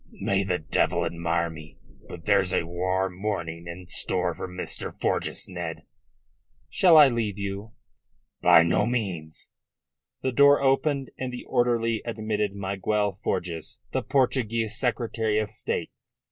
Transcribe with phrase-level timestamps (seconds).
[0.13, 4.99] "May the devil admire me, but there's a warm morning in store for Mr.
[4.99, 5.83] Forjas, Ned."
[6.71, 7.73] "Shall I leave you?"
[8.41, 9.51] "By no means."
[10.23, 15.91] The door opened, and the orderly admitted Miguel Forjas, the Portuguese Secretary of State.